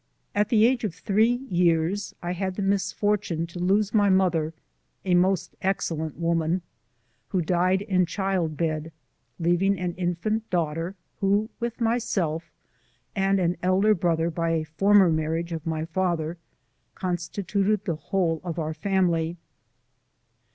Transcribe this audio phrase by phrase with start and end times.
[0.33, 4.51] At the age of three years I had the misfortune to lose my mother,
[5.05, 6.63] a most excellent woman,
[7.27, 8.89] who died in childbed,
[9.39, 12.49] leaving an infant daughter, who, with myself,
[13.15, 16.39] and an elder brother by a former marriage of my father,
[16.95, 19.37] constituted the whole of our family.